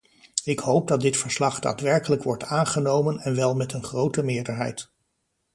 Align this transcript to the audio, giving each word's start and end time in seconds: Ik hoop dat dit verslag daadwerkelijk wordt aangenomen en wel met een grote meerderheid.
Ik 0.43 0.59
hoop 0.59 0.87
dat 0.87 1.01
dit 1.01 1.17
verslag 1.17 1.59
daadwerkelijk 1.59 2.23
wordt 2.23 2.43
aangenomen 2.43 3.19
en 3.19 3.35
wel 3.35 3.55
met 3.55 3.73
een 3.73 3.83
grote 3.83 4.23
meerderheid. 4.23 4.91